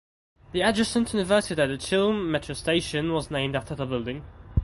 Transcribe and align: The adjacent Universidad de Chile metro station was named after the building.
The 0.51 0.61
adjacent 0.63 1.13
Universidad 1.13 1.67
de 1.67 1.77
Chile 1.77 2.11
metro 2.11 2.55
station 2.55 3.13
was 3.13 3.29
named 3.29 3.55
after 3.55 3.75
the 3.75 3.85
building. 3.85 4.25